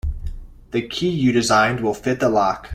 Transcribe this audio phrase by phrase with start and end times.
[0.71, 2.69] The key you designed will fit the lock.